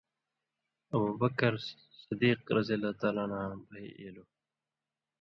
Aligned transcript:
ابوبکرؓصدیقاں 0.93 3.49
بھئ 3.69 3.87
اِیلو۔ 3.99 4.23